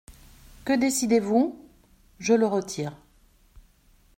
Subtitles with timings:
[0.65, 1.63] Que décidez-vous?
[2.17, 2.95] Je le retire.